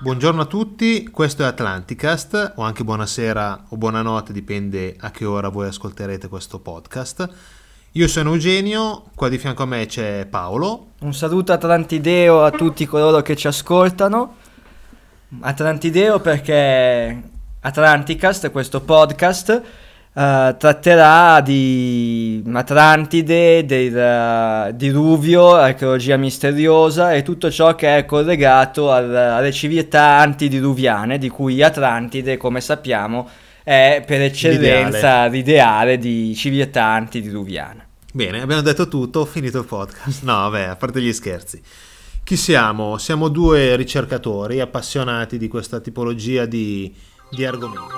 Buongiorno 0.00 0.42
a 0.42 0.44
tutti, 0.44 1.08
questo 1.10 1.42
è 1.42 1.46
Atlanticast, 1.46 2.52
o 2.54 2.62
anche 2.62 2.84
buonasera 2.84 3.64
o 3.70 3.76
buonanotte, 3.76 4.32
dipende 4.32 4.94
a 4.96 5.10
che 5.10 5.24
ora 5.24 5.48
voi 5.48 5.66
ascolterete 5.66 6.28
questo 6.28 6.60
podcast. 6.60 7.28
Io 7.92 8.06
sono 8.06 8.30
Eugenio, 8.30 9.06
qua 9.16 9.28
di 9.28 9.38
fianco 9.38 9.64
a 9.64 9.66
me 9.66 9.86
c'è 9.86 10.24
Paolo. 10.26 10.92
Un 11.00 11.12
saluto 11.12 11.52
Atlantideo 11.52 12.44
a 12.44 12.52
tutti 12.52 12.86
coloro 12.86 13.22
che 13.22 13.34
ci 13.34 13.48
ascoltano. 13.48 14.36
Atlantideo 15.40 16.20
perché 16.20 17.22
Atlanticast, 17.58 18.52
questo 18.52 18.80
podcast, 18.80 19.62
Uh, 20.14 20.56
tratterà 20.56 21.40
di 21.40 22.42
Atlantide, 22.52 23.64
del 23.64 23.94
uh, 23.94 24.72
diluvio, 24.74 25.54
archeologia 25.54 26.16
misteriosa 26.16 27.12
e 27.12 27.22
tutto 27.22 27.52
ciò 27.52 27.76
che 27.76 27.98
è 27.98 28.04
collegato 28.04 28.90
al, 28.90 29.14
alle 29.14 29.52
civiltà 29.52 30.18
antidiluviane, 30.18 31.18
di 31.18 31.28
cui 31.28 31.62
Atlantide, 31.62 32.36
come 32.36 32.60
sappiamo, 32.60 33.28
è 33.62 34.02
per 34.04 34.22
eccellenza 34.22 35.26
l'ideale, 35.26 35.30
l'ideale 35.30 35.98
di 35.98 36.34
civiltà 36.34 36.86
antidiluviana. 36.86 37.86
Bene, 38.12 38.40
abbiamo 38.40 38.62
detto 38.62 38.88
tutto, 38.88 39.20
ho 39.20 39.24
finito 39.24 39.58
il 39.60 39.66
podcast. 39.66 40.24
No, 40.24 40.32
vabbè, 40.32 40.62
a 40.64 40.76
parte 40.76 41.00
gli 41.00 41.12
scherzi. 41.12 41.62
Chi 42.24 42.36
siamo? 42.36 42.98
Siamo 42.98 43.28
due 43.28 43.76
ricercatori 43.76 44.58
appassionati 44.58 45.38
di 45.38 45.46
questa 45.46 45.78
tipologia 45.78 46.44
di, 46.44 46.92
di 47.30 47.44
argomenti. 47.44 47.97